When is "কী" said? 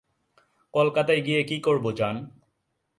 1.43-1.57